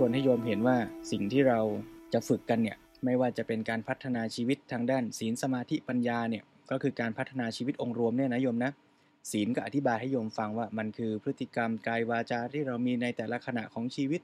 [0.00, 0.76] ชวนให้โยมเห็นว่า
[1.10, 1.60] สิ่งที่เรา
[2.12, 8.72] จะฝึกกันเนี่ยไม่ว่าจะเป็นการพัฒนาชีวิตทางด้านศีลสมาธิปัญญาเนี่ยก็คือการพัฒนาชีวิตองค์รวมเนี่ยนะโยมนะ
[9.30, 14.20] ศีลก็อธิบายให้โยมฟังว่ามันคือพฤติกรรมกายวาจาที่เรามีในแต่ละขณะของชีวิต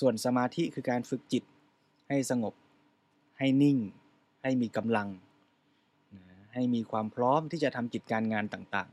[0.00, 1.44] ส่วนสมาธิคือการฝึกจิต
[2.08, 2.54] ให้สงบ
[3.38, 3.78] ให้นิ่ง
[4.42, 5.08] ให้มีกำลัง
[6.54, 8.90] ให้มีความพร้อมที่จะทำกิจการงานต่าง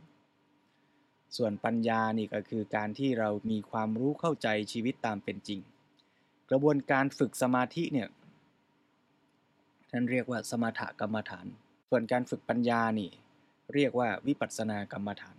[1.37, 5.59] ส่วนปัญญานี่ก็คือการที่เรามีความรู้เข้าใจชีวิตตามเป็นจริง
[6.49, 8.09] กระบวนการฝึกสมาธิเนี่ย
[9.91, 11.45] ท่านเรียกว่าสมถกรรมฐาน
[11.89, 13.09] ส่วนการฝึกปัญญานี่
[13.73, 15.37] เรียกว่าวิปัสสนากรรมฐาน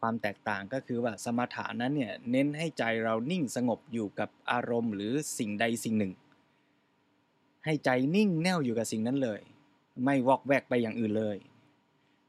[0.00, 6.12] ความแตกต่างก็คือว่าสมถานั้นเนี่ยเน้นให้ใจเรานิ่งสงบอยู่กับอารมณ์ หรือสิ่งใดสิ่งหนึ่ง
[7.64, 9.40] ให้ใจนิ่งแน่วอยู่กับสิ่งนั้นเลย
[10.04, 11.36] ไม่วอกแวกไปอย่างอื่นเลย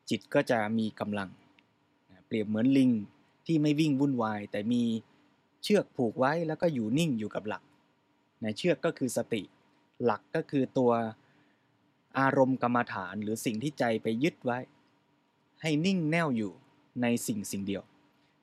[0.09, 1.29] จิตก็จะมีกำลัง
[2.27, 2.91] เปรียบเหมือนลิง
[3.45, 4.83] ที่ไม่วิ่งวุ่นวาย แต่มี
[5.63, 7.63] เชือกผูกไว้แล้วก็อยู่นิ่งอยู่กับหลัก
[8.43, 9.41] นเชือกก็คือสติ
[10.03, 10.91] หลักก็คือตัว
[12.19, 14.59] อารมณ์กรรมฐานหรือสิ่งที่ใจไปยึดไว้
[15.61, 16.51] ให้นิ่งแน่วอยู่
[17.01, 17.83] ในสิ่งสิ่งเดียว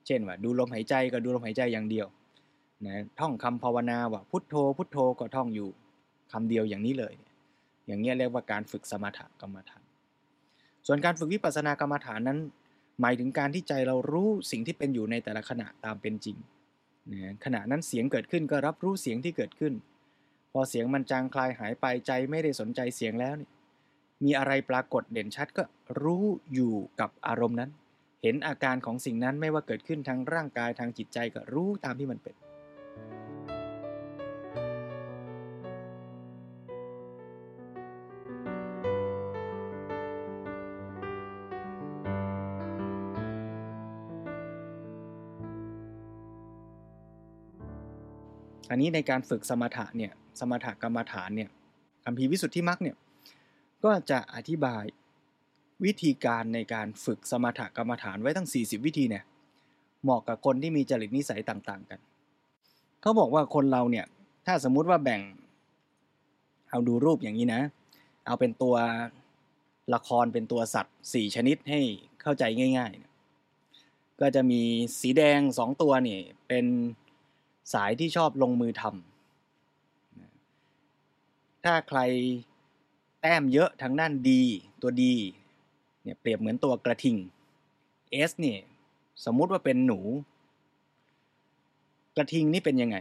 [0.05, 2.07] เช่นว่าดูลมหายใจก็ดูลมหายใจอย่างเดียว
[2.85, 5.69] นะท่องคำภาวนาว่าพุทโธ พุทโธก็ท่องอยู่
[6.31, 7.13] คำเดียวอย่างนี้เลย
[7.87, 9.83] อย่างนี้เรียกว่าการฝึกสมถกรรมฐาน
[10.87, 12.39] ส่วนการฝึกวิปัสสนากรรมฐานนั้น
[13.01, 16.37] หมายถึงการที่ใจเรารู้สิ่งที่เป็นอยู่ในแต่ละขณะตามเป็นจริง
[17.11, 19.73] นะขณะนั้นเสียงเกิดขึ้นก็รับรู้เสียงที่เกิดขึ้น
[20.53, 23.49] พอเสียงมันจางคลายหายไปใจไม่ได้สนใจเสียงแล้วนี่
[24.23, 25.63] มีอะไรปรากฏเด่นชัดก็
[26.01, 27.69] รู้อยู่กับอารมณ์นั้น
[28.23, 32.35] เห็นอาการของสิ่งนั้นไม่ว่าเกิดขึ้นทางร่างกายทางจิตใจก็รู้ตามที่มันเป็น
[48.73, 51.49] อันนี้ในการฝึกสมถะเนี่ยสมถกรรมฐานเนี่ย
[52.03, 52.95] คำพีวิสุทธิมรรคเนี่ย
[53.83, 54.83] ก็จะอธิบาย
[55.85, 59.23] วิธีการในการฝึกสมถกรรมฐานไว้ทั้ง 40 วิธีเนี่ย
[60.03, 61.99] เหมาะกับคนที่มีจริตนิสัยต่างๆกัน
[63.01, 64.05] เขาบอกว่าคนเราเนี่ย
[64.45, 65.21] ถ้าสมมุติว่าแบ่ง
[66.69, 67.61] เอาดูรูปอย่างนี้นะ
[68.25, 68.75] เอาเป็นตัว
[69.93, 71.79] ละครเป็นตัวสัตว์ 4 ชนิดให้
[72.21, 72.43] เข้าใจ
[72.77, 72.91] ง่าย
[73.55, 74.61] ๆ ก็จะมี
[74.99, 76.65] สีแดง 2 ตัวนี่เป็น
[77.73, 81.99] สายที่ชอบลงมือทำถ้าใคร
[83.21, 84.41] แต้มเยอะทางด้านดี
[84.81, 85.13] ตัวดี
[86.03, 87.17] เนี่ยเปรียบเหมือนตัวกระทิง
[88.29, 88.59] S เนี่ย
[89.25, 89.99] สมมุติว่าเป็นหนู
[92.15, 92.97] กระทิงนี่เป็นยังไง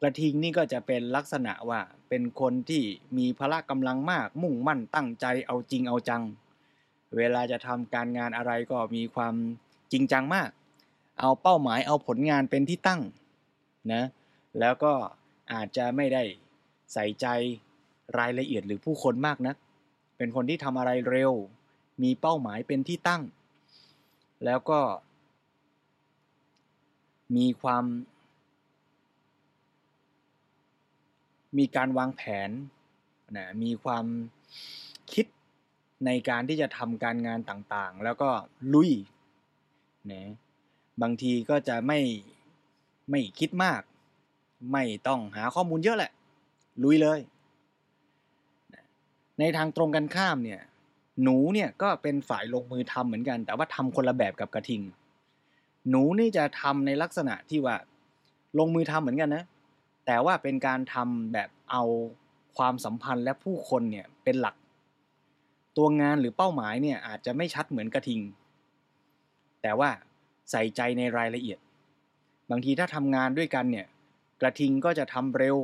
[0.00, 2.82] กระทิงนี่ก็จะเป็นลักษณะว่าเป็นคนที่
[3.16, 6.22] มีพละกำลังมาก มุ่งมั่นตั้งใจเอาจริงเอาจัง
[7.16, 9.34] เวลาจะทำการงานอะไรก็มีความ
[9.92, 10.50] จริงจังมาก
[11.20, 13.00] เอาเป้าหมายเอาผลงานเป็นที่ตั้ง
[13.92, 14.02] นะ
[14.60, 14.92] แล้วก็
[15.52, 16.22] อาจจะไม่ได้
[16.92, 17.26] ใส่ใจ
[18.18, 19.56] รายละเอียดหรือผู้คนมากนะัก
[20.16, 21.32] เป็นคนที่ทำอะไรเร็ว
[22.02, 23.22] มีเป้าหมายเป็นที่ตั้ง
[24.44, 24.80] แล้วก็
[27.36, 27.84] มีความ
[31.58, 32.50] มีการวางแผน
[33.36, 34.04] นะมีความ
[35.12, 35.26] คิด
[36.06, 38.30] ในการที่จะทำการงานต่างๆ แล้วก็
[38.74, 38.90] ลุย
[40.12, 40.22] นะ
[41.02, 41.98] บางทีก็จะไม่
[43.10, 43.80] ไม่คิดมาก
[44.72, 46.10] ไม่ต้องหาข้อมูลเยอะแหละ
[46.82, 47.20] ลุยเลย
[49.38, 50.60] ในทางตรงกันข้ามเนี่ย
[51.22, 54.82] หนูเนี่ยก็เป็นฝ่ายลงมือทำเหมือนกัน แต่ว่าทำคนละแบบกับกระทิง
[55.90, 57.76] หนูนี่จะทำในลักษณะที่ว่า
[58.58, 59.44] ลงมือทำเหมือนกันนะ
[60.06, 61.84] แต่ว่าเป็นการทำแบบเอา
[62.56, 64.56] ความสัมพันธ์และผู้คนเนี่ยเป็นหลัก
[65.76, 68.20] ตัวงานหรือเป้าหมายเนี่ยอาจจะไม่ชัดเหมือนกระทิง
[69.62, 69.90] แต่ว่า
[70.50, 71.58] ใส่ใจในรายละเอียด
[72.50, 73.86] บางทีถ้าทำงานด้วยกันเนี่ย
[74.40, 75.56] กระทิงก็จะทำเร็ว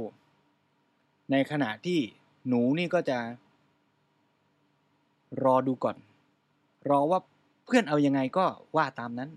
[1.30, 1.98] ในขณะที่
[2.48, 3.18] หนูนี่ก็จะ
[5.44, 5.96] รอดูก่อน
[6.90, 7.20] รอว่า
[7.64, 8.44] เพื่อนเอายังไงก็
[8.76, 9.30] ว่าตามนั้น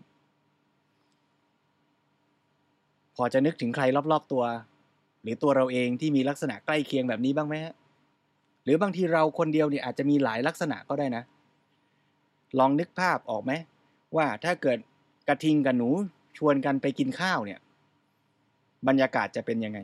[3.16, 4.44] พอจะนึกถึงใครรอบๆตัว
[5.22, 7.74] หรือตัวเราเองที่มีลักษณะใกล้เคียงแบบนี้บ้างไหมฮะ
[8.64, 11.24] หรือบางทีเราคนเดียวเนี่ยอาจจะมีหลายลักษณะก็ได้นะ
[12.60, 13.52] ลองนึกภาพออกไหม
[14.18, 14.78] ว่าถ้าเกิด
[15.28, 15.90] กระทิงกับหนู
[16.38, 17.60] ชวนกันไปกินข้าวเนี่ย
[18.88, 19.80] บรรยากาศจะเป็นยังไง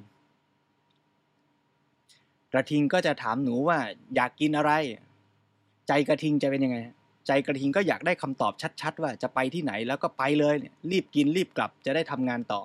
[2.51, 3.79] กระทิงก็จะถามหนูว่า
[4.15, 4.71] อยากกินอะไร
[5.87, 6.77] ใจกระทิงจะเป็นยังไง
[7.27, 12.61] ใจกระทิงก็อยากได้คำตอบชัด ๆ ว่าจะไปที่ไหนแล้วก็ไปเลยเนี่ย รีบกินรีบกลับจะได้ทำงานต่อ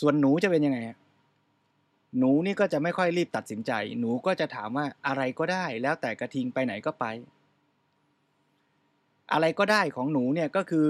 [0.00, 0.78] ส่วนหนูจะเป็นยังไง
[2.18, 7.04] หนูนี่ก็จะไม่ค่อยรีบตัดสินใจ หนูก็จะถามว่าอะไรก็ได้ แล้วแต่กระทิงไปไหนก็ไป
[9.32, 10.88] อะไรก็ได้ของหนูเนี่ยก็คือ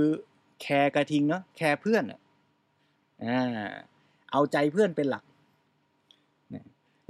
[0.62, 2.02] แคร์กระทิงเนาะแคร์เพื่อน
[3.24, 3.68] อ่า
[4.32, 5.24] เอาใจเพื่อนเป็นหลัก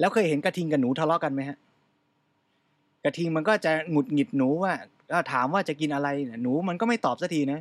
[0.01, 1.59] แล้วเคยเห็นกระทิงกับหนูทะเลาะกันไหมฮะ
[3.05, 4.75] กระทิงมันก็จะหงุดหงิดหนูว่า
[5.33, 6.09] ถามว่าจะกินอะไร
[6.43, 7.61] หนูมันก็ไม่ตอบสักทีนะ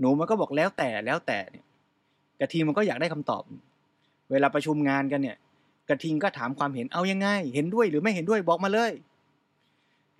[0.00, 1.64] หนูมันก็บอกแล้วแต่แล้วแต่เนี่ย
[2.40, 3.42] กระทิงมันก็อยากได้คำตอบ
[4.30, 5.36] เวลาประชุมงานกันเนี่ย
[5.88, 8.92] กระทิงก็ถามความเห็นเอายังไง เห็นด้วยหรือไม่เห็นด้วยบอกมาเลย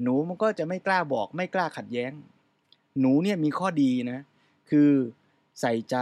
[0.03, 2.13] หนูมันก็จะไม่กล้าบอก ไม่กล้าขัดแย้ง
[3.01, 4.21] หนูเนี่ยมีข้อดีนะ
[4.71, 4.91] คือ
[5.61, 5.97] ใส่ใจ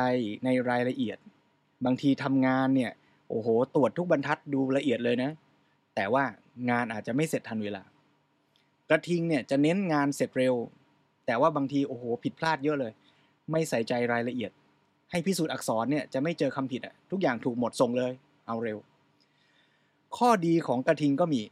[0.44, 1.18] ในรายละเอียด
[1.84, 2.92] บางทีทำงานเนี่ย
[3.28, 5.30] โอ้โห ตรวจทุกบรรทัดดูละเอียดเลยนะ
[5.94, 6.24] แต่ว่า
[6.70, 7.82] งานอาจจะไม่เสร็จทันเวลา
[8.88, 10.54] กระทิงเนี่ยจะเน้นงานเสร็จเร็ว
[11.26, 12.92] แต่ว่าบางทีโอ้โหผิดพลาดเยอะเลย
[13.50, 14.50] ไม่ใส่ใจรายละเอียด
[15.10, 18.12] ให้พิสูจน์อักษรเนี่ยจะไม่เจอคำผิดอะทุกอย่างถูกหมดส่งเลย
[18.46, 18.78] เอาเร็ว
[20.16, 21.42] ข้อดีของกระทิงก็มี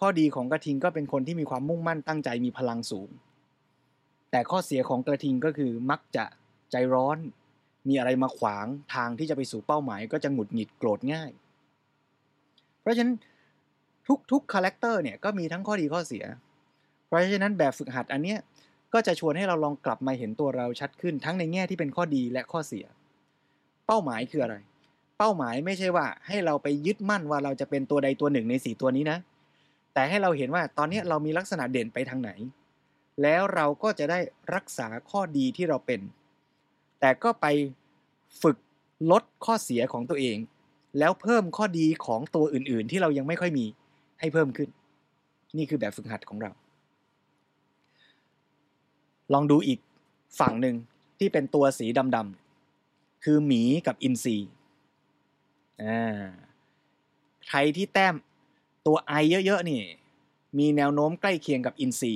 [0.00, 3.08] ข้อดีของกระทิงก็เป็นคนที่มีความมุ่งมั่นตั้งใจมีพลังสูง
[4.30, 6.24] แต่ข้อเสียของกระทิงก็คือมักจะ
[6.72, 7.18] ใจร้อน
[7.88, 11.30] มีอะไรมาขวางทางที่จะไปสู่เป้าหมาย ก็จะหงุดหงิดโกรธง่าย
[12.80, 13.16] เพราะฉะนั้น
[14.30, 16.24] ทุกๆคาแรคเตอร์เนี่ยก็มีทั้งข้อดีข้อเสีย
[17.06, 18.38] เพราะฉะนั้นแบบฝึกหัดอันเนี้ย
[18.94, 22.84] ก็จะชวนให้เราลองกลับมาเห็นตัวเราชัดขึ้นทั้งในแง่ที่เป็นข้อดีและข้อเสีย
[23.86, 24.56] เป้าหมายคืออะไร
[25.18, 29.18] เป้าหมายไม่ใช่ว่าให้เราไปยึดมั่นว่าเราจะเป็นตัวใดตัวหนึ่งในสี่ตัวนี้นะ
[29.94, 32.30] แต่ให้เราเห็นว่าตอนนี้เรามีลักษณะเด่นไปทางไหน
[33.22, 34.18] แล้วเราก็จะได้
[34.54, 36.00] รักษาข้อดีที่เราเป็น
[37.04, 37.46] แต่ก็ไป
[38.42, 38.56] ฝึก
[39.10, 40.36] ลดข้อเสียของตัวเอง
[40.98, 43.64] แล้วเพิ่มข้อดีของตัวอื่น ๆ ที่เรายังไม่ค่อยมี
[44.20, 44.68] ให้เพิ่มขึ้น
[45.56, 46.50] นี่คือแบบฝึกหัดของเรา
[49.32, 49.78] ลองดูอีก
[50.40, 50.76] ฝั่งหนึ่ง
[51.18, 54.36] ที่เป็นตัวสีดำๆคือหมีกับอินทรี
[55.82, 56.22] อ่า
[57.48, 58.14] ใครที่แต้ม
[58.86, 59.12] ตัวไอ
[59.46, 59.82] เยอะ ๆ นี่
[60.58, 62.14] มีแนวโน้มใกล้เคียงกับอินทรี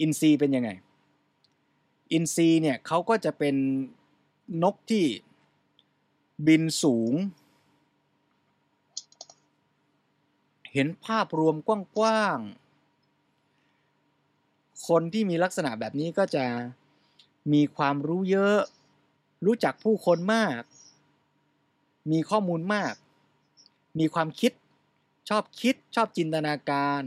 [0.00, 0.70] อินทรีเป็นยังไง
[2.10, 3.54] อินซีเนี่ยเขาก็จะเป็น
[4.62, 5.04] นกที่
[6.46, 7.12] บินสูง
[10.72, 11.56] เห็นภาพรวม
[11.98, 12.62] กว้างๆ
[14.88, 16.44] คนที่มีลักษณะแบบนี้ก็จะ
[17.52, 18.58] มีความรู้เยอะ
[19.46, 20.60] รู้จักผู้คนมาก
[22.10, 22.94] มีข้อมูลมาก
[23.98, 24.52] มีความคิด
[25.28, 27.02] ชอบคิด ชอบจินตนาการ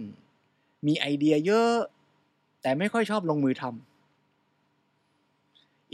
[0.88, 1.76] มีไอเดียเยอะ
[2.62, 3.95] แต่ไม่ค่อยชอบลงมือทำ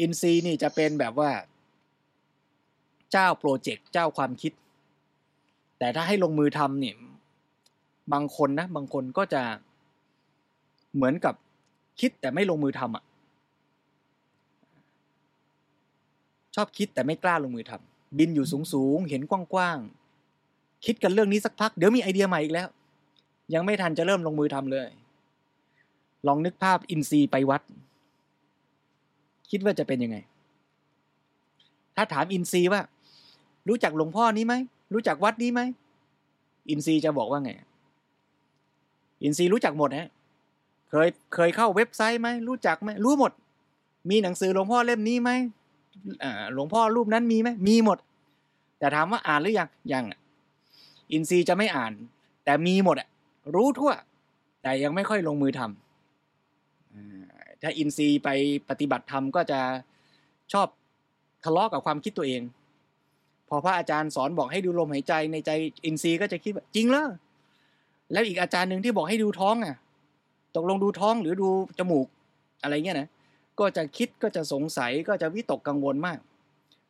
[0.01, 1.31] อินทรีนี่จะเป็นแบบว่า
[3.11, 4.53] เจ้าโปรเจกต์เจ้าความคิด
[5.79, 6.95] แต่ถ้าให้ลงมือทำเนี่ย
[8.13, 9.41] บางคนนะ บางคนก็จะ
[10.95, 11.35] เหมือนกับ
[11.99, 13.03] คิดแต่ไม่ลงมือทำอะ
[16.55, 22.67] ชอบคิดแต่ไม่กล้าลงมือทำบินอยู่สูงสูงเห็นกว้างๆคิดกันเรื่องนี้สักพัก เดี๋ยวมีไอเดียใหม่อีกแล้ว
[23.53, 24.87] ยังไม่ทันจะเริ่มลงมือทำเลย
[26.27, 27.61] ลองนึกภาพอินทรีไปวัด
[29.51, 30.17] คิดว่าจะเป็นยังไง
[31.95, 32.81] ถ้าถามอินทรีว่า
[33.69, 34.53] รู้จักหลวงพ่อนี้ไหม
[34.93, 35.61] รู้จักวัดนี้ไหม
[36.69, 37.51] อินทรีจะบอกว่าไง
[39.23, 40.09] อินทรีรู้จักหมดฮะ
[40.89, 43.31] เคยเคยเข้าเว็บไซต์ไหม รู้จักไหมรู้หมด
[44.09, 45.31] มีหนังสือหลวงพ่อเล่มนี้ไหม
[46.53, 47.97] หลวงพ่อรูปนั้นมีไหมมีหมด
[48.79, 50.03] แต่ถามว่าอ่านหรือยังยัง
[51.11, 51.91] อินซีจะไม่อ่าน
[52.43, 53.07] แต่มีหมดอะ
[53.55, 53.91] รู้ทั่ว
[54.61, 57.30] แต่ยังไม่ค่อยลงมือทำ
[57.61, 58.29] ถ้าอินทรีย์ไป
[58.69, 59.59] ปฏิบัติธรรมก็จะ
[60.53, 60.67] ชอบ
[61.43, 62.41] ทะเลาะกับความคิดตัวเอง
[63.49, 65.51] พอพระอาจารย์สอนบอกให้ดูลมหายใจในใจ
[65.85, 67.05] อินทรีย์ก็จะคิดว่าจริงเหรอ
[68.11, 69.75] แล้วอีกอาจารย์หนึ่งที่บอกให้ดูท้องอะ
[70.55, 71.49] ตกลงดูท้องหรือดู
[71.79, 72.07] จมูก
[72.61, 73.09] อะไรเงี้ยนะ
[73.59, 76.19] ก็จะคิดก็จะสงสัยก็จะวิตกกังวลมาก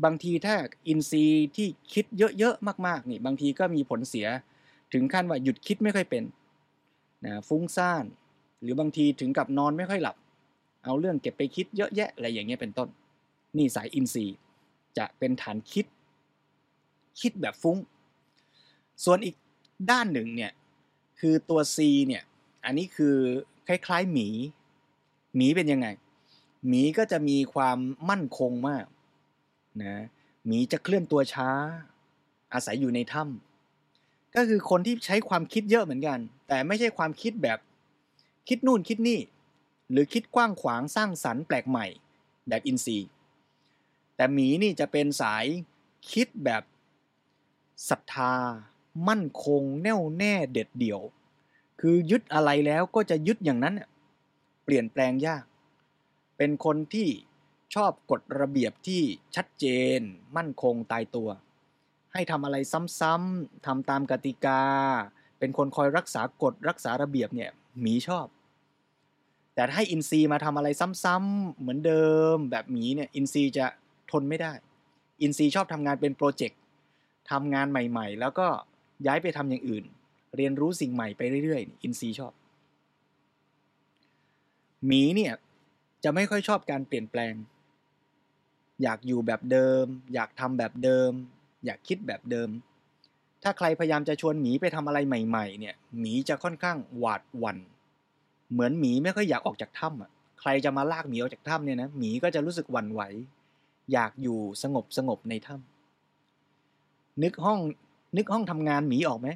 [0.04, 0.56] บางทีถ้า
[0.88, 2.06] อินทรีย์ที่คิด
[2.40, 4.28] เยอะๆมากๆนี่ บางทีก็มีผลเสีย
[4.94, 6.24] ถึงขั้นว่าหยุดคิดไม่ค่อยเป็น
[7.26, 8.06] นะฟุ้งซ่าน
[8.62, 10.16] หรือบางทีถึงกับนอนไม่ค่อยหลับ
[10.84, 12.90] เอาเรื่องเก็บไปคิดเยอะแยะอะไรอย่างเงี้ยเป็นต้น
[13.58, 14.38] นี่สายอินทรีย์
[14.98, 15.86] จะเป็นฐานคิด
[17.22, 17.78] คิดแบบฟุ้ง
[19.04, 19.36] ส่วนอีก
[19.92, 20.52] ด้านหนึ่งเนี่ย
[21.20, 22.24] คือตัว C เนี่ย
[22.66, 23.16] อันนี้คือ
[23.68, 24.28] คล้ายๆหมี
[25.36, 25.88] หมีเป็นยังไง
[26.68, 27.78] หมีก็จะมีความ
[28.10, 28.86] มั่นคงมาก
[29.84, 29.96] นะ
[30.46, 31.50] หมีจะเคลื่อนตัวช้า
[32.54, 37.60] อาศัยอยู่ในถ้ำก็คือคนที่ใช้ความคิดเยอะเหมือนกัน แต่ไม่ใช่ความคิดแบบ
[38.48, 39.20] คิดนู่นคิดนี่
[39.92, 41.88] หรือคิดกว้างขวางสร้างสรรค์แปลกใหม่
[42.48, 43.10] แบบอินทรีย์
[44.16, 45.46] แต่หมีนี่จะเป็นสาย
[46.12, 46.64] คิดแบบ
[47.90, 48.34] ศรัทธา
[49.08, 51.02] มั่นคง แน่วแน่เด็ดเดี่ยว
[51.80, 53.76] คือยึดอะไรแล้วก็จะยึดอย่างนั้น
[54.64, 55.44] เปลี่ยนแปลงยาก
[56.38, 57.10] เป็นคนที่
[57.76, 59.02] ชอบกฎระเบียบที่
[59.36, 59.66] ชัดเจ
[59.98, 60.00] น
[60.38, 61.30] มั่นคงตายตัว
[62.14, 62.58] ให้ทำอะไร
[63.00, 64.64] ซ้ำๆทำตามกติกา
[65.40, 68.28] เป็นคนคอยรักษากฎรักษาระเบียบเนี่ยหมีชอบ
[69.62, 70.68] แต่ถ้าอินซีมาทำอะไร
[71.04, 73.66] ซ้ำๆเหมือนเดิมแบบหมีเนี่ยอินซีจะ
[74.12, 74.52] ทนไม่ได้
[75.22, 76.60] อินซีชอบทำงานเป็นโปรเจกต์
[77.32, 78.48] ทำงานใหม่ ๆ แล้วก็
[79.06, 79.84] ย้ายไปทำอย่างอื่น
[80.38, 82.34] เรียนรู้สิ่งใหม่ไปเรื่อยๆ อินทรีชอบ
[84.86, 85.34] หมีเนี่ย
[86.04, 87.34] จะไม่ค่อยชอบการเปลี่ยนแปลง
[88.84, 91.12] อยากอยู่แบบเดิม อยากทำแบบเดิม
[91.66, 92.50] อยากคิดแบบเดิม
[93.44, 97.58] ถ้าใครพยายามจะชวนหมีไปทำอะไรใหม่ ๆ เนี่ยหมีจะค่อนข้างหวาดหวัน่น
[98.52, 103.02] เหมือนหมีไม่ค่อยอยากออกจากถ้ำอะใครจะมาลากหมีออกจากถ้ำเนี่ยนะหมีก็จะรู้สึกหวั่นไหว
[103.94, 107.60] อยากอยู่สงบสงบในถ้ำนึกห้อง
[108.18, 109.30] นึกห้องทำงานหมีออกไหม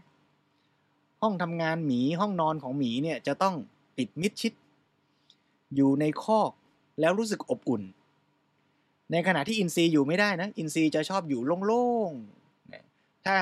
[1.21, 3.55] ห้องทำงานหมีห้องนอนของหมีเนี่ยจะต้อง
[3.97, 4.53] ปิดมิดชิด
[5.75, 6.51] อยู่ในคอก
[6.99, 7.83] แล้วรู้สึกอบอุ่น
[9.11, 13.37] ในขณะที่อินซีอยู่ไม่ได้นะอินซีจะชอบอยู่โล่งๆถ้า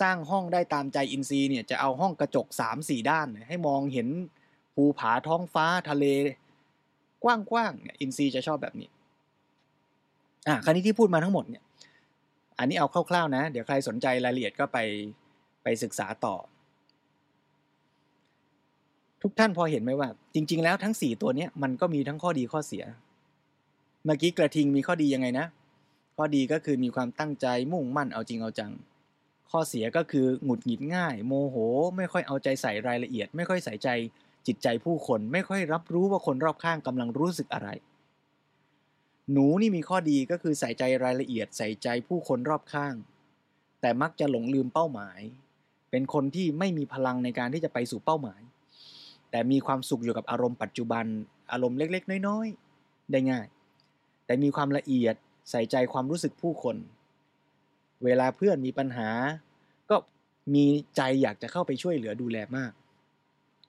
[0.00, 4.08] สร้างห้องได้ตามใจอินซีเนี่ยจะเอาห้องกระจกสามสี่ด้าน ให้มองเห็น
[4.76, 6.04] ภูผาท้องฟ้าทะเล
[7.24, 8.88] กว้างๆเนี่ยอินซีจะชอบแบบนี้
[10.48, 11.62] อะคราวนี้ที่พูดมาทั้งหมดเนี่ย
[12.58, 14.78] อันนี้เอาคร่าวๆนะ เดี๋ยวใครสนใจรายละเอียดก็ไป
[15.62, 16.36] ไปศึกษาต่อ
[19.22, 22.84] ทุกท่านพอเห็นไหมว่า จริง ๆ แล้วทั้ง 4 ตัวนี้มันก็มีทั้งข้อดีข้อเสีย
[24.04, 25.46] เมื่อกี้กระทิงมีข้อดียังไงนะ
[26.16, 28.72] ข้อดีก็คือมีความตั้งใจมุ่งมั่นเอาจริงเอาจัง
[29.50, 31.56] ข้อเสียก็คือหงุดหงิดง่าย โมโห
[31.96, 33.88] ไม่ค่อยเอาใจใส่รายละเอียด ไม่ค่อยใส่ใจ
[34.46, 37.68] จิตใจผู้คนไม่ค่อยรับรู้ว่าคนรอบข้างกำลังรู้สึกอะไร
[39.32, 42.94] หนูนี่มีข้อดีก็คือใส่ใจรายละเอียดใส่ใจผู้คนรอบข้าง
[43.80, 45.20] แต่มักจะหลงลืมเป้าหมาย
[45.90, 48.40] เป็นคนที่ไม่มีพลังในการที่จะไปสู่เป้าหมาย
[49.30, 51.04] แต่มีความสุขอยู่กับอารมณ์ปัจจุบัน
[51.52, 53.46] อารมณ์เล็กๆ น้อยๆ ได้ง่าย
[54.26, 55.14] แต่มีความละเอียด
[55.50, 56.76] ใส่ใจความรู้สึกผู้คน
[58.04, 59.08] เวลาเพื่อนมีปัญหา
[59.90, 59.96] ก็
[60.54, 60.64] มี
[60.96, 62.72] ใจอยากจะเข้าไปช่วยเหลือดูแลมาก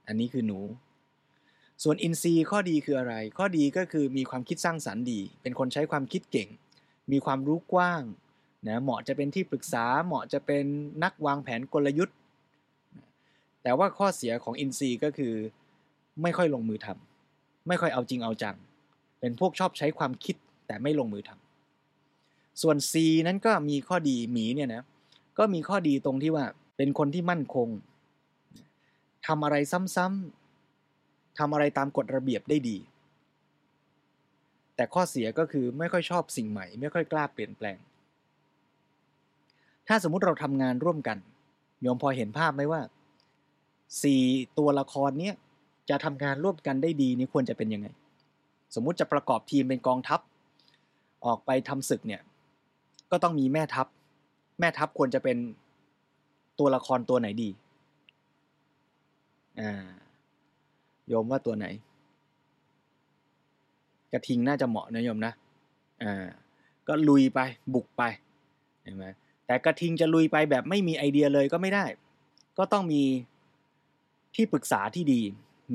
[0.07, 0.59] อันนี้คือหนู
[1.83, 6.49] ส่วนอินทรีย์ข้อดีคืออะไร ข้อดีก็คือมีความคิดสร้างสารรค์ดี เป็นคนใช้ความคิดเก่ง
[7.11, 8.03] มีความรู้กว้าง
[8.67, 10.65] นะเหมาะจะเป็นที่ปรึกษาเหมาะจะเป็น
[11.03, 12.15] นักวางแผนกลยุทธ์
[13.63, 15.33] แต่ว่าข้อเสียของอินทรีย์ก็คือ
[16.21, 18.55] ไม่ค่อยลงมือทำไม่ค่อยเอาจริงเอาจัง
[19.19, 20.35] เป็นพวกชอบใช้ความคิด
[20.67, 22.93] แต่ไม่ลงมือทำส่วน C
[23.27, 24.83] นั้นก็มีข้อดีหมีเนี่ยนะ
[25.37, 26.45] ก็มีข้อดีตรงที่ว่า
[26.77, 27.67] เป็นคนที่มั่นคง
[29.25, 32.77] ทำอะไรซ้ำๆทำอะไรตามกฎระเบียบได้ดี
[34.75, 37.77] แต่ข้อเสียก็คือไม่ค่อยชอบสิ่งใหม่ ไม่ค่อยกล้าเปลี่ยนแปลง
[39.87, 41.17] ถ้าสมมุติเราทำงานร่วมกัน
[41.81, 42.81] โยมพอเห็นภาพไหมว่า
[44.03, 44.21] สี่
[44.57, 45.35] ตัวละครเนี้ย
[45.89, 47.87] จะทำงานร่วมกันได้ดีนี่ควรจะเป็นยังไง
[48.75, 50.19] สมมุติจะประกอบทีมเป็นกองทัพ
[51.25, 52.21] ออกไปทำศึกเนี่ย
[53.11, 53.87] ก็ต้องมีแม่ทัพ
[54.59, 55.37] แม่ทัพควรจะเป็น
[56.59, 57.49] ตัวละครตัวไหนดี
[59.59, 59.71] อ่า
[61.07, 61.65] โยมว่าตัวไหน
[64.13, 65.33] กระทิงน่าจะเหมาะนะโยมนะ
[66.03, 66.25] อ่า
[66.87, 67.39] ก็ลุยไป
[67.73, 68.03] บุกไป
[68.83, 69.05] เห็นไหม
[69.45, 71.85] แต่กระทิงจะลุยไปแบบไม่มีไอเดียเลยก็ไม่ได้
[72.57, 73.03] ก็ต้องมี
[74.35, 75.21] ที่ปรึกษาที่ดี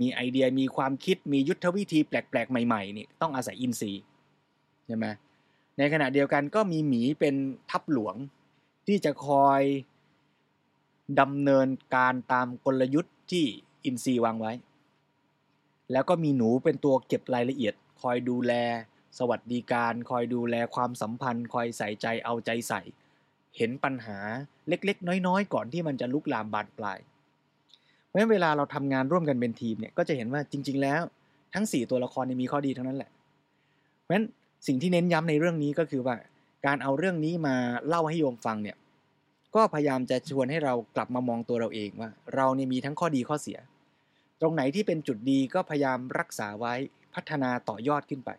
[0.01, 4.03] มีไอเดียมีความคิดมียุทธวิธีแปลกๆ ใหม่ๆนี่ต้องอาศัยอินทรีย์
[4.87, 5.07] ใช่ไหม
[5.79, 7.35] ในขณะเดียวกันก็มีหมีเป็น
[7.71, 8.15] ทัพหลวง
[8.87, 9.61] ที่จะคอย
[11.21, 13.47] ดำเนินการตามกลยุทธ์ที่
[13.85, 14.53] อินทรีย์วางไว้
[15.93, 18.53] แล้วก็มีหนูเป็นตัวเก็บรายละเอียด คอยดูแล
[19.19, 22.81] สวัสดิการ คอยดูแลความสัมพันธ์ คอยใส่ใจเอาใจใส่
[23.57, 24.19] เห็นปัญหา
[24.69, 26.99] เล็กๆ น้อยๆ ก่อนที่มันจะลุกลามบานปลาย
[28.07, 31.03] เพราะฉะนั้นเวลาเราทำงานร่วมกันเป็นทีมเนี่ยก็จะเห็นว่าจริง ๆ แล้ว
[31.55, 33.11] ทั้ง 4 ตัวละครมีข้อดีทั้งนั้นแหละ
[34.03, 34.27] เพราะฉะนั้น
[34.67, 36.15] สิ่งที่เน้นย้ำในเรื่องนี้ก็คือว่า
[36.67, 37.57] การเอาเรื่องนี้มา
[37.89, 38.77] เล่าให้โยมฟังเนี่ย
[39.55, 43.59] ก็พยายามจะชวนให้เรากลับมามองตัวเราเองว่า เราเนี่ยมีทั้งข้อดีข้อเสีย
[44.43, 46.75] ตรงไหนที่เป็นจุดดีก็พยายามรักษาไว้
[47.15, 48.31] พัฒนาต่อยอดขึ้นไป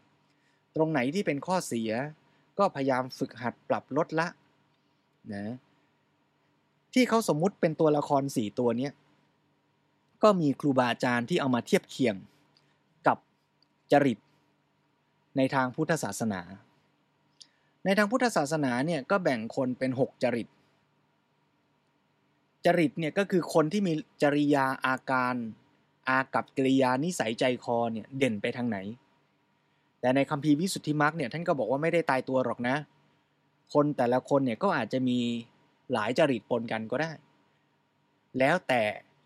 [0.76, 1.92] ตรงไหนที่เป็นข้อเสีย
[2.60, 4.28] ก็พยายามฝึกหัดปรับลดละ
[5.34, 5.56] นะ
[6.94, 8.90] ที่เขาสมมุติเป็นตัวละครสี่ตัวเนี้
[10.24, 12.16] ก็มีครูบาอาจารย์ที่เอามาเทียบเคียง
[13.08, 13.18] กับ
[13.92, 14.20] จริต
[15.38, 16.42] ในทางพุทธศาสนา
[17.86, 20.48] ในทางพุทธศาสนาเนี่ยก็แบ่งคนเป็น 6 จริต
[22.66, 25.36] จริตเนี่ยก็คือคนที่มีจริยาอาการ
[26.08, 28.78] อากับกิริยานิสัยใจคอเนี่ยเด่นไปทางไหน
[30.00, 32.76] แต่ในคัมภีร์วิสุทธิมรรคเนี่ยท่านก็บอกว่าไม่ได้ตายตัวหรอกนะ
[33.74, 35.20] คนแต่ละคนเนี่ยก็อาจจะมี
[35.94, 37.12] หลายจริตปนกันก็ได้
[38.40, 38.82] แล้วแต่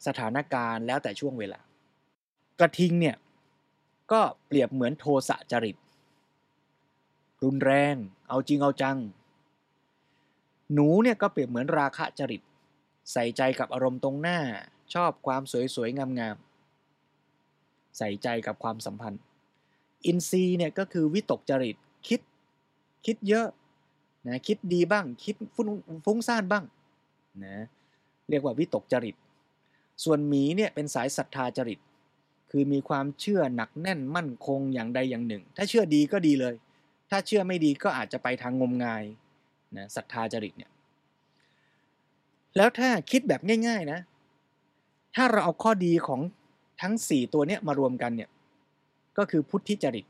[0.08, 1.60] สถานการณ์แล้วแต่ช่วงเวลา
[2.60, 3.16] กระทิงเนี่ย
[4.12, 5.78] ก็เปรียบเหมือนโทสะจริต
[7.44, 7.96] รุนแรง
[8.30, 8.98] เอาจริงเอาจัง
[10.74, 12.42] หนูเนี่ยก็เปรียบเหมือนราคะจริต
[13.12, 14.40] ใส่ใจกับอารมณ์ตรงหน้า
[14.94, 15.42] ชอบความ
[15.76, 16.47] สวยๆงามๆ
[17.98, 19.22] ใส่ใจกับความสัมพันธ์
[20.06, 21.76] อินทรีย์เนี่ยก็คือวิตกจริต
[22.08, 22.22] คิด
[23.06, 23.48] คิดเยอะ
[24.28, 25.36] นะคิดดีบ้าง คิด
[26.06, 26.64] ฟุ้งซ่านบ้าง
[27.46, 27.58] นะ
[28.30, 29.16] เรียกว่าวิตกจริต
[30.04, 31.80] ส่วนหมีเนี่ยเป็นสายศรัทธาจริต
[32.52, 36.56] คือมีความเชื่อหนักแน่นมั่นคงอย่างใดอย่างหนึ่ง ถ้าเชื่อดีก็ดีเลย
[37.10, 39.04] ถ้าเชื่อไม่ดีก็อาจจะไปทางงมงาย
[39.78, 40.72] นะศรัทธาจริตเนี่ย
[42.58, 44.00] แล้วถ้าคิดแบบง่าย ๆนะ
[45.16, 46.22] ถ้าเราเอาข้อดีของ
[46.82, 48.30] ทั้ง 4 ตัวเนี้ยมารวมกันเนี่ย
[49.18, 50.06] ก็คือพุทธิจริต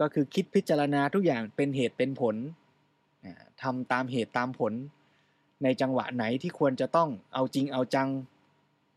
[0.00, 2.36] ก็คือคิดพิจารณาทุกอย่างเป็นเหตุเป็นผล
[3.62, 4.72] ทำตามเหตุตามผล
[5.62, 8.08] ในจังหวะไหนที่ควรจะต้องเอาจริงเอาจัง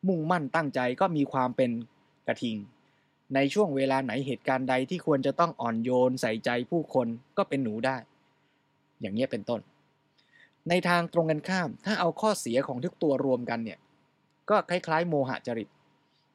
[0.07, 1.71] มุ่งมั่นตั้งใจก็มีความเป็น
[2.27, 2.57] กระทิง
[3.35, 7.97] ในช่วงเวลาไหนเหตุการณ์ใดที่ควรจะต้องอ่อนโยนใส่ใจผู้คนก็เป็นหนูได้
[9.01, 9.61] อย่างนี้เป็นต้น
[10.69, 13.79] ในทางตรงกันข้าม ถ้าเอาข้อเสียของทุกตัวรวมกันเนี่ย
[14.49, 15.69] ก็คล้ายๆ โมหะจริต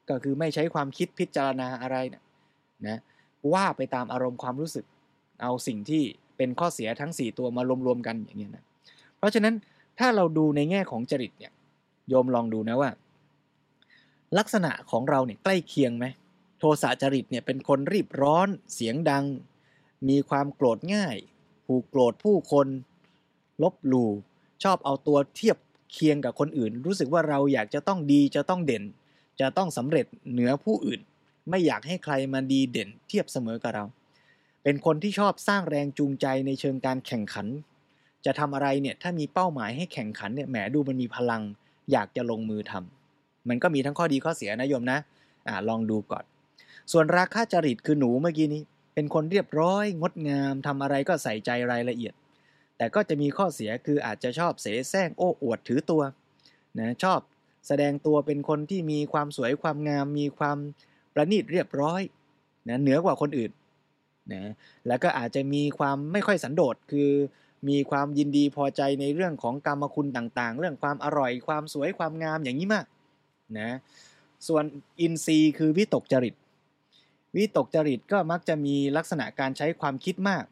[0.09, 2.23] ก็คือไม่ใช้ความคิดพิจารณาอะไรนะ
[2.87, 2.99] นะ
[3.53, 4.85] ว่าไปตามอารมณ์ความรู้สึก
[5.41, 6.03] เอาสิ่งที่
[6.37, 8.63] เป็นข้อเสียทั้ง 4 ตัวมารวมๆกันอย่างนี้นะ
[9.17, 9.55] เพราะฉะนั้น
[9.99, 11.51] ถ้าเราดูในแง่ของจริตเนี่ย
[12.09, 12.89] โยมลองดูนะว่า
[14.37, 16.05] ลักษณะของเราเนี่ยใกล้เคียงไหม
[16.59, 19.25] โทสะจริตเนี่ยเป็นคนรีบร้อนเสียงดัง
[20.09, 21.17] มีความโกรธง่าย
[21.65, 22.67] ผูกโกรธผู้คน
[23.63, 24.11] ลบหลู่
[24.63, 25.57] ชอบเอาตัวเทียบ
[25.91, 28.83] เคียงกับคนอื่น รู้สึกว่าเราอยากจะต้องดีจะต้องเด่น
[29.39, 31.01] จะต้องสำเร็จเหนือผู้อื่น
[31.49, 33.85] ไม่อยากให้ใครมาดีเด่นเทียบเสมอกับเรา
[34.63, 37.47] เป็นคนที่ชอบสร้างแรงจูงใจในเชิงการแข่งขัน
[38.25, 41.41] จะทำอะไรเนี่ยถ้ามีเป้าหมายให้แข่งขันเนี่ยแหมดูมันมีพลัง
[41.91, 44.99] อยากจะลงมือทำมันก็มีทั้งข้อดีข้อเสียนะโยมนะ
[45.47, 46.23] อ่าลองดูก่อน
[46.91, 48.61] ส่วนราคาจริตคือหนูเมื่อกี้นี้
[48.93, 52.13] เป็นคนเรียบร้อย งดงามทำอะไรก็ใส่ใจรายละเอียด
[52.77, 56.01] แต่ก็จะมีข้อเสียคืออาจจะชอบเสแสร้งโอ้อวดถือตัว
[56.79, 57.19] นะชอบ
[57.67, 60.57] แสดงตัวเป็นคนที่มีความสวยความงาม มีความ
[61.13, 62.01] ประณีตเรียบร้อย
[62.69, 63.51] นะเหนือกว่าคนอื่น
[64.33, 64.51] นะ
[64.87, 67.11] แล้วก็อาจจะมีความไม่ค่อยสันโดษคือ
[67.69, 72.85] มีความยินดีพอใจในเรื่องของกรรมคุณต่างๆ เรื่องความอร่อยความสวยความงามอย่างนี้มาก
[73.59, 73.77] นะ
[74.47, 74.63] ส่วน
[75.01, 76.35] อินทรีย์คือวิตกจริต
[77.35, 80.43] วิตกจริตก็มักจะมีลักษณะการใช้ความคิดมาก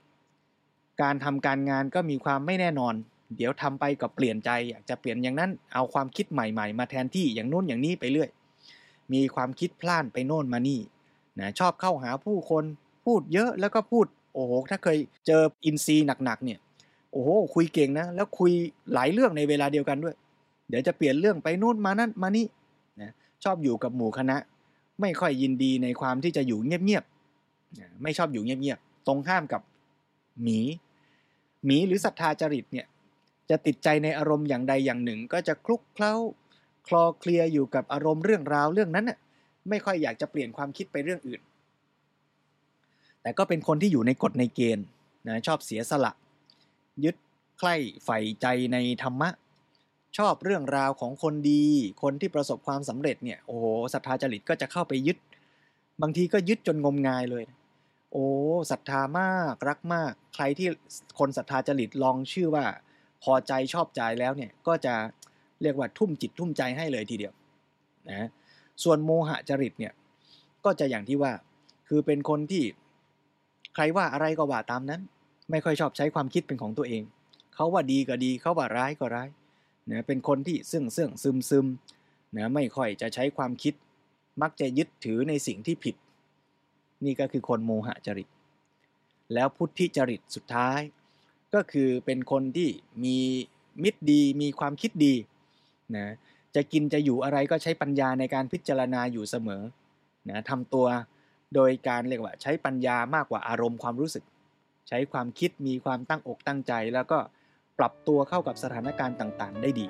[1.01, 2.95] การทำการงานก็มีความไม่แน่นอน
[3.37, 8.29] เดี๋ยวทำไปก็เปลี่ยนใจอยากจะเปลี่ยนอย่างนั้นเอาความคิดใหม่ๆ มาแทนที่อย่างโน้นอย่างนี้ไปเรื่อย
[9.13, 10.79] มีความคิดพล่านไปโน่นมานี่
[11.39, 12.63] นะชอบเข้าหาผู้คน
[13.05, 16.59] พูดเยอะแล้วก็พูดโอ้โหถ้าเคยเจออินซีหนักๆเนี่ย
[17.11, 18.51] โอ้โหคุยเก่งนะ แล้วคุย
[18.93, 20.15] หลายเรื่องในเวลาเดียวกันด้วย
[20.69, 22.47] เดี๋ยวจะเปลี่ยนเรื่องไปโน่นมานั่นมานี่
[23.01, 23.11] นะ
[23.43, 24.37] ชอบอยู่กับหมู่คณะ
[25.01, 29.61] ไม่ค่อยยินดีในความที่จะอยู่เงียบๆไม่ชอบอยู่เงียบๆตรงข้ามกับ
[30.43, 30.59] หมี
[31.65, 32.85] หมีหรือศรัทธาจริตเนี่ย
[33.49, 36.13] จะติดใจในอารมณ์อย่างใดอย่างหนึ่ง ก็จะคลุกเคล้า
[36.87, 39.17] คลอเคลียอยู่กับอารมณ์เรื่องราวเรื่องนั้นน่ะ
[39.69, 41.41] ไม่ค่อยอยากจะเปลี่ยนความคิดไปเรื่องอื่น
[43.21, 44.85] แต่ก็เป็นคนที่อยู่ในกฎในเกณฑ์
[45.27, 46.11] นะชอบเสียสละ
[47.03, 47.15] ยึด
[47.59, 49.29] ใคร่ใฝ่ใจในธรรมะ
[50.17, 51.65] ชอบเรื่องราวของคนดี
[52.01, 55.17] คนที่ประสบความสำเร็จเนี่ยโอ้โหศรัทธาจริตก็จะเข้าไปยึด
[56.01, 57.43] บางทีก็ยึดจนงมงายเลย
[58.11, 58.25] โอ้
[58.71, 60.67] ศรัทธามากรักมาก ใครที่
[61.19, 62.65] คนศรัทธาจริตลองชื่อว่า
[63.23, 64.95] พอใจชอบใจแล้วเนี่ยก็จะ
[65.61, 67.33] เรียกว่าทุ่มจิตทุ่มใจให้เลยทีเดียว
[68.09, 68.27] นะ
[68.83, 69.93] ส่วนโมหะจริตเนี่ย
[70.65, 71.31] ก็จะอย่างที่ว่า
[71.87, 72.63] คือเป็นคนที่
[73.75, 75.01] ใครว่าอะไรก็ว่าตามนั้น
[75.51, 77.03] ไม่ค่อยชอบใช้ความคิดเป็นของตัวเอง
[77.55, 79.29] เขาว่าดีก็ดีเขาว่าร้ายก็ร้าย
[79.91, 81.65] นะเป็นคนที่ซึ่งซึ่งซึมซึม
[82.37, 83.73] นะไม่ค่อยจะใช้ความคิด
[84.41, 85.95] มักจะยึดถือในสิ่งที่ผิด
[87.05, 88.27] นี่ก็คือคนโมหะจริต
[89.33, 90.79] แล้วพุทธิจริตสุดท้าย
[91.55, 92.69] ก็คือเป็นคนที่
[93.03, 93.17] มี
[93.83, 95.15] มิตรดีมีความคิดดี
[95.95, 96.07] นะ
[96.55, 99.63] จะกินจะอยู่อะไรก็ใช้ปัญญาในการพิจารณาอยู่เสมอ
[100.29, 100.87] นะทำตัว
[101.55, 104.23] โดยการเรียกว่าใช้ปัญญามากกว่าอารมณ์ความรู้สึก
[104.89, 107.19] ใช้ความคิดมีความตั้งอกตั้งใจ แล้วก็
[107.79, 109.87] ปรับตัวเข้ากับสถานการณ์ต่างๆ ได้ดี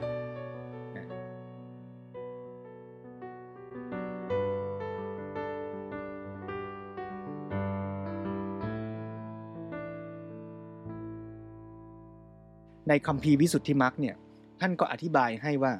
[12.89, 14.15] ในคำพีวิสุทธิมรรคเนี่ย
[14.59, 15.73] ท่านก็อธิบายให้ว่า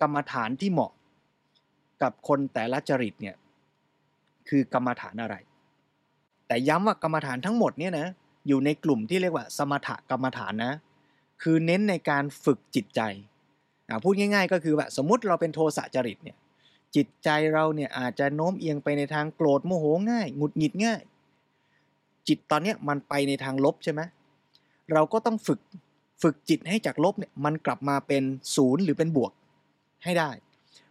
[0.00, 0.92] กรรมฐานที่เหมาะ
[2.02, 3.36] กับคนแต่ละจริตเนี่ย
[4.48, 5.36] คือกรรมฐานอะไร
[6.46, 8.06] แต่ย้ำว่ากรรมฐานทั้งหมดเนี่ยนะ
[8.48, 10.72] อยู่ในกลุ่มที่เรียกว่า สมถกรรมฐานนะ
[11.42, 13.00] คือเน้นในการฝึกจิตใจ
[14.04, 16.36] พูดง่าย ๆ ก็คือว่าสมมติเราเป็นโทสะจริตเนี่ย
[16.96, 21.00] จิตใจเราเนี่ยอาจจะโน้มเอียงไปในทางโกรธโมโหง่ายหงุดหงิดง่าย
[22.28, 24.00] จิตตอนนี้มันไปในทางลบใช่ไหม
[24.92, 25.60] เราก็ต้องฝึก
[26.22, 28.22] ฝึกจิตให้จากลบเนี่ยมันกลับมาเป็น
[28.56, 29.32] ศูนย์หรือเป็นบวก
[30.04, 30.30] ให้ได้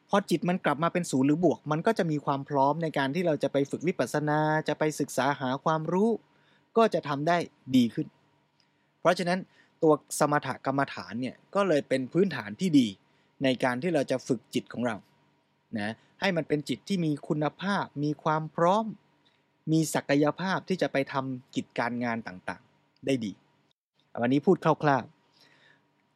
[0.09, 6.09] พอจิตมันกลับมาเป็นศูนย์หรือบวก มันก็จะมีความพร้อมในการที่เราจะไปฝึกวิปัสสนาจะไปศึกษาหาความรู้
[6.77, 7.37] ก็จะทำได้
[7.75, 8.07] ดีขึ้น
[9.01, 9.39] เพราะฉะนั้น
[9.83, 12.87] ตัวสมถกรรมฐานเนี่ยก็เลยเป็นพื้นฐานที่ดี
[13.43, 14.95] ในการที่เราจะฝึกจิตของเรา
[15.77, 18.85] นะให้มันเป็นจิตที่มีคุณภาพ มีความพร้อม
[19.71, 23.31] มีศักยภาพที่จะไปทำกิจการงานต่างๆ ได้ดี
[24.21, 25.16] วันนี้พูดคร่าวๆ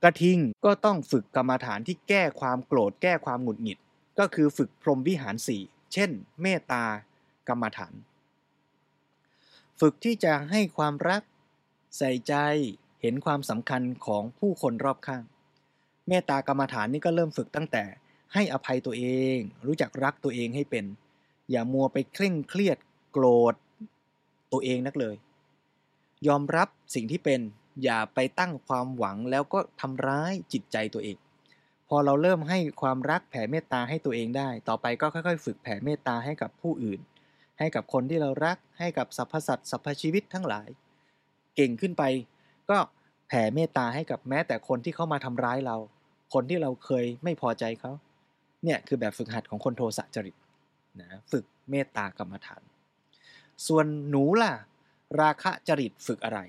[0.03, 3.77] กระทิงก็ต้องฝึกกรรมฐานที่แก้ความโกรธแก้ความหงุดหงิด
[4.19, 5.61] ก็คือฝึกพรหมวิหารสี่
[5.93, 6.09] เช่น
[6.41, 6.83] เมตตา
[7.47, 7.93] กรรมฐาน
[9.79, 11.21] ฝึกที่จะให้ความรัก
[11.97, 12.33] ใส่ใจ
[13.01, 15.23] เห็นความสำคัญของผู้คนรอบข้าง
[16.07, 17.83] เมตตากรรมฐานนี่ก็เริ่มฝึกตั้งแต่
[18.33, 20.85] ให้อภัยตัวเอง รู้จักรักตัวเองให้เป็น
[21.51, 22.77] อย่ามัวไปเคร่งเครียด
[23.11, 23.55] โกรธ
[24.51, 25.15] ตัวเองนักเลย
[26.27, 27.39] ยอมรับสิ่งที่เป็น
[27.83, 31.17] อย่าไปตั้งความหวังแล้วก็ทำร้ายจิตใจตัวเอง
[31.89, 36.99] พอเราเริ่มให้ความรักแผ่เมตตาให้ตัวเองได้ ต่อไปก็ค่อยๆ ฝึกแผ่เมตตาให้กับผู้อื่น
[37.59, 40.69] ให้กับคนที่เรารักให้กับสรรพสัตว์สรรพชีวิตทั้งหลาย
[41.55, 42.03] เก่งขึ้นไป
[42.69, 42.77] ก็
[43.27, 45.77] แผ่เมตตาให้กับแม้แต่คนที่เขามาทำร้ายเรา
[46.33, 47.91] คนที่เราเคยไม่พอใจเขา
[48.63, 50.35] เนี่ยคือแบบฝึกหัดของคนโทสะจริต
[51.01, 52.61] นะฝึกเมตตากรรมฐาน
[53.67, 54.53] ส่วนหนูล่ะ
[55.21, 56.39] ราคะจริตฝึกอะไร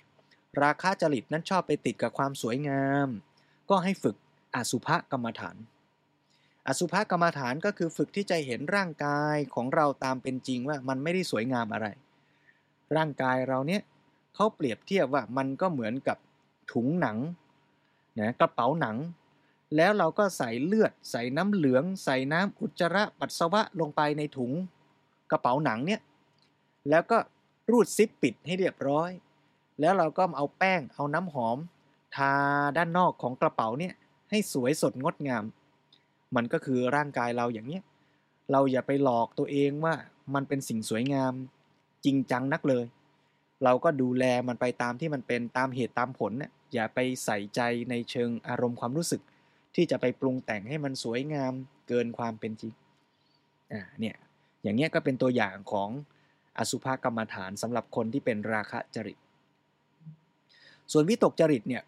[0.60, 3.08] ราคะจริตนั้นชอบไปติดกับความสวยงาม
[3.70, 4.16] ก็ให้ฝึก
[4.54, 5.56] อสุภกรรมฐาน
[6.68, 11.86] อสุภกรรมฐานก็คือฝึกที่จะเห็นร่างกายของเราตามเป็นจริงว่ามันไม่ได้สวยงามอะไร
[12.96, 13.82] ร่างกายเราเนี่ย
[14.34, 16.18] เขาเปรียบเทียบว่ามันก็เหมือนกับ
[16.72, 17.18] ถุงหนัง
[18.20, 18.96] นะกระเป๋าหนัง
[19.76, 24.52] แล้วเราก็ใส่เลือด ใส่น้ำเหลือง ใส่น้ำอุจจาระปัสสาวะลงไปในถุง
[25.30, 26.00] กระเป๋าหนังเนี่ย
[26.90, 27.18] แล้วก็
[27.70, 29.10] รูดซิปปิดให้เรียบร้อย
[29.82, 31.58] แล้วเราก็เอาแป้งเอาน้ำหอม
[32.16, 32.32] ทา
[32.76, 33.94] ด้านนอกของกระเป๋าเนี่ย
[34.30, 35.44] ให้สวยสดงดงาม
[36.36, 37.82] มันก็คือร่างกายเราอย่างเนี้ย
[38.52, 39.94] เราอย่าไปหลอกตัวเองว่า
[40.34, 41.32] มันเป็นสิ่งสวยงาม
[42.04, 42.84] จริงจังนักเลย
[43.64, 49.20] เราก็ดูแลมันไปตามที่มันเป็นตามเหตุตามผลเนี่ยอย่าไปใส่ใจในเชิงอารมณ์ความรู้สึก
[49.74, 51.52] ที่จะไปปรุงแต่งให้มันสวยงาม
[51.88, 52.74] เกินความเป็นจริง
[53.72, 54.16] อ่าเนี่ย
[54.62, 55.90] อย่างเงี้ยก็เป็นตัวอย่างของ
[56.58, 59.18] อสุภกรรมฐานสำหรับคนที่เป็นราคะจริต
[60.92, 61.82] ส่วนวิตกจริตเนี่ย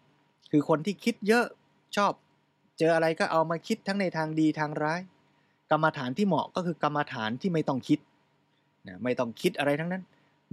[0.51, 1.45] คือคนที่คิดเยอะ
[1.97, 2.11] ชอบ
[2.79, 5.01] เจออะไรก็เอามาคิดทั้งในทางดีทางร้าย
[5.71, 7.99] กรรมฐานที่เหมาะก็คือกรรมฐานที่ไม่ต้องคิด
[8.87, 10.03] นะไม่ต้องคิดอะไรทั้งนั้น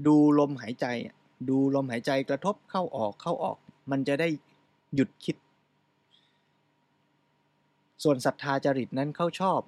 [0.07, 0.87] ดูลมหายใจ
[1.49, 3.57] ดูลมหายใจกระทบเข้าออกเข้าออก
[3.91, 4.29] มันจะได้
[4.95, 5.37] หยุดคิด
[8.03, 9.61] ส่วนศรัทธาจริตนั้นเขาชอบ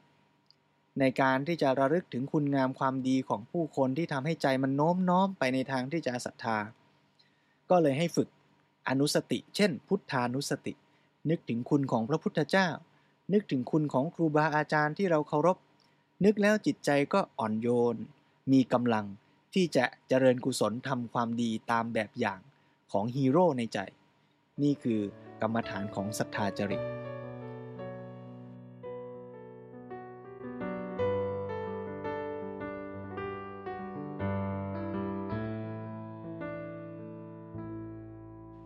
[1.00, 6.56] ในการที่จะระลึกถึงคุณงามความดีของผู้คนที่ทำให้ใจมันโน้มน้อมไปในทางที่จะศรัทธา
[7.70, 8.28] ก็เลยให้ฝึก
[8.88, 10.72] อนุสติ เช่น พุทธานุสติ
[11.30, 12.68] นึกถึงคุณของพระพุทธเจ้า
[13.32, 15.56] นึกถึงคุณของครูบาอาจารย์ที่เราเคารพ
[16.24, 17.96] นึกแล้วจิตใจก็อ่อนโยน
[18.52, 19.06] มีกำลัง
[19.54, 22.40] ที่จะเจริญกุศลทำความดีตามแบบอย่าง
[22.92, 23.78] ของฮีโร่ในใจ
[24.62, 25.00] นี่คือ
[25.40, 26.82] กรรมฐานของศรัทธาจริต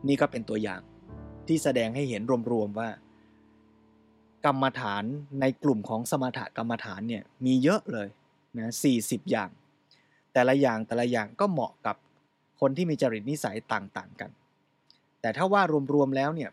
[0.09, 0.81] นี่ก็เป็นตัวอย่าง
[1.47, 2.89] ที่แสดงให้เห็นรวมๆว่า
[4.47, 5.05] กรรมฐาน
[5.41, 8.09] ในกลุ่มของสมถกรรมฐานเนี่ยมีเยอะเลย
[8.59, 9.51] นะสี่สิบอย่าง
[10.33, 11.97] แต่ละอย่างแต่ละอย่างก็เหมาะกับ
[12.61, 14.31] คนที่มีจริตนิสัยต่างๆกัน
[15.21, 15.63] แต่ถ้าว่า
[15.95, 16.51] รวมๆแล้วเนี่ย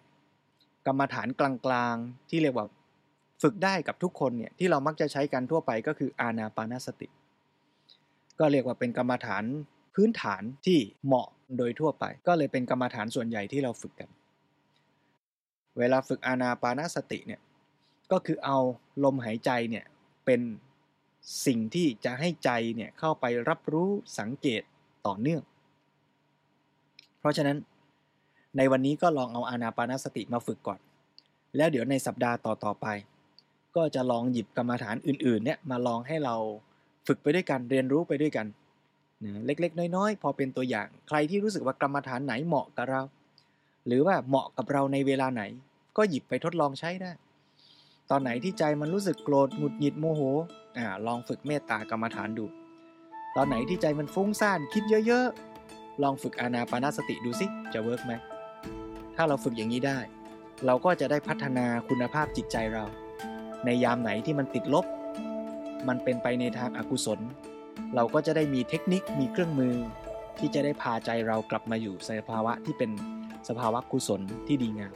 [0.88, 2.68] กรรมฐานกลางๆที่เรียกว่า
[3.42, 7.08] ฝึกได้กับทุกคนเนี่ยที่เรามักจะใช้กันทั่วไปก็คืออานาปานสติ
[8.40, 9.44] ก็เรียกว่าเป็นกรรมฐาน
[9.96, 11.28] พื้นฐานที่เหมาะ
[11.58, 14.10] โดยทั่วไป ก็เลยเป็นกรรมฐานส่วนใหญ่ที่เราฝึกกัน
[15.80, 17.42] เวลาฝึกอานาปานสติเนี่ย
[18.12, 18.58] ก็คือเอา
[19.04, 19.86] ลมหายใจเนี่ย
[20.26, 20.42] เป็น
[21.46, 24.62] สิ่งที่จะให้ใจเนี่ยเข้าไปรับรู้สังเกต
[25.08, 25.44] ต่อเนื่อง
[27.20, 27.58] เพราะฉะนั้น
[28.58, 30.80] ในวันนี้ก็ลองเอาอานาปานสติมาฝึกก่อน
[31.58, 32.88] แล้วเดี๋ยวในสัปดาห์ต่อๆไป
[33.76, 36.36] ก็จะลองหยิบกรรมฐานอื่นๆเนี่ยมาลองให้เรา
[37.08, 38.46] ฝึกไปด้วยกันเรียนรู้ไปด้วยกัน
[39.24, 43.02] นะเล็กๆ น้อยๆ พอเป็นตัวอย่าง ใครที่รู้สึกว่ากรรมฐานไหนเหมาะกับเรา
[43.88, 45.44] หรือว่าเหมาะกับเราในเวลาไหน
[45.98, 47.12] ก็หยิบไปทดลองใช้ได้
[48.10, 50.22] ตอนไหนที่ใจมันรู้สึกโกรธหงุดหงิดโมโห
[50.78, 52.46] อ่าลองฝึกเมตตากรรมฐานดู
[53.36, 58.14] ตอนไหนที่ใจมันฟุ้งซ่านคิดเยอะๆ ลองฝึกอานาปานาสติดูสิจะเวิร์กไหม
[59.16, 60.00] ถ้าเราฝึกอย่างนี้ได้
[60.66, 62.86] เราก็จะได้พัฒนาคุณภาพจิตใจเรา
[63.66, 64.86] ในยามไหนที่มันติดลบ
[65.88, 67.20] มันเป็นไปในทางอากุศล
[67.96, 69.76] เราก็จะได้มีเทคนิคมีเครื่องมือ
[70.40, 72.92] ที่จะได้พาใจเรากลับมาอยู่ในสภาวะที่เป็น
[73.48, 74.94] สภาวะกุศลที่ดีงาม